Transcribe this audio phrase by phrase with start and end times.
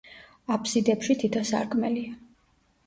[0.55, 2.19] აფსიდებში თითო სარკმელია.